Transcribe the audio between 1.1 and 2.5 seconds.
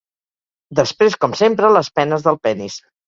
com sempre, les penes del